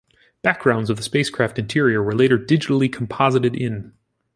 Backgrounds 0.41 0.89
of 0.89 0.97
the 0.97 1.03
spacecraft 1.03 1.59
interior 1.59 2.01
were 2.01 2.15
later 2.15 2.39
digitally 2.39 2.89
composited 2.89 3.55
in. 3.55 3.93